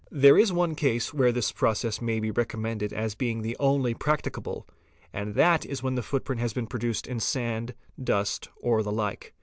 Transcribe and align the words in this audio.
'There 0.25 0.35
is 0.35 0.51
one 0.51 0.73
case 0.73 1.13
where 1.13 1.31
this 1.31 1.51
process 1.51 2.01
may 2.01 2.19
be 2.19 2.31
recommended 2.31 2.91
as 2.91 3.13
being 3.13 3.43
the 3.43 3.55
only 3.59 3.93
practicable, 3.93 4.67
and 5.13 5.35
that 5.35 5.63
is 5.63 5.83
when 5.83 5.93
the 5.93 6.01
footprint 6.01 6.41
has 6.41 6.53
been 6.53 6.65
produced 6.65 7.05
in 7.05 7.19
sand, 7.19 7.75
dust, 8.03 8.49
or 8.57 8.81
the 8.81 8.91
like. 8.91 9.35